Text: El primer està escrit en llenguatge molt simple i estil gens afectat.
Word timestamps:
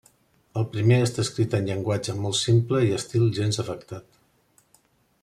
El 0.59 0.63
primer 0.75 0.97
està 1.07 1.21
escrit 1.25 1.53
en 1.57 1.67
llenguatge 1.71 2.15
molt 2.23 2.39
simple 2.39 2.81
i 2.87 2.91
estil 3.01 3.29
gens 3.41 3.63
afectat. 3.65 4.21